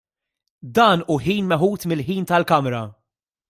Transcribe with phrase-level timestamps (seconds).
[0.77, 1.51] Dan hu ħin meħud
[1.99, 2.85] mill-ħin tal-Kamra.